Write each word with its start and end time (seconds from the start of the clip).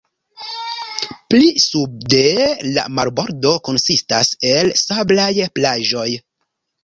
Pli 1.33 1.49
sude 1.63 2.21
la 2.77 2.85
marbordo 2.99 3.51
konsistas 3.69 4.33
el 4.53 4.73
sablaj 4.87 5.31
plaĝoj. 5.59 6.09